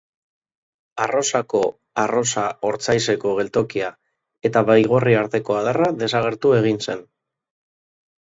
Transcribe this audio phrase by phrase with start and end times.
[1.03, 1.59] Arrosako
[2.03, 3.91] Arrosa-Ortzaizeko geltokia
[4.49, 7.05] eta Baigorri arteko adarra desagertu egin zen.